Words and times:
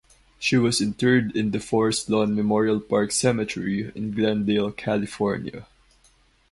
She 0.39 0.57
was 0.57 0.81
interred 0.81 1.35
in 1.37 1.51
the 1.51 1.59
Forest 1.59 2.09
Lawn 2.09 2.33
Memorial 2.33 2.79
Park 2.79 3.11
Cemetery 3.11 3.91
in 3.93 4.09
Glendale, 4.09 4.71
California. 4.71 5.67